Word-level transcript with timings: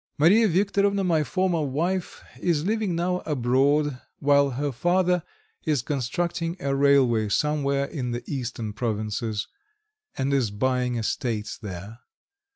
Mariya 0.17 0.47
Viktorovna, 0.49 1.05
my 1.05 1.23
former 1.23 1.61
wife, 1.61 2.23
is 2.39 2.65
living 2.65 2.95
now 2.95 3.19
abroad, 3.19 4.01
while 4.17 4.49
her 4.49 4.71
father 4.71 5.21
is 5.63 5.83
constructing 5.83 6.57
a 6.59 6.73
railway 6.75 7.29
somewhere 7.29 7.85
in 7.85 8.09
the 8.09 8.23
eastern 8.25 8.73
provinces, 8.73 9.47
and 10.17 10.33
is 10.33 10.49
buying 10.49 10.95
estates 10.95 11.55
there. 11.55 11.99